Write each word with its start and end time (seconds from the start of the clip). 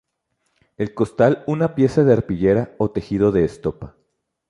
El 0.77 0.95
costal 0.95 1.43
una 1.45 1.75
pieza 1.75 2.03
de 2.03 2.13
arpillera 2.13 2.73
o 2.79 2.89
tejido 2.89 3.31
de 3.31 3.45
estopa. 3.45 3.93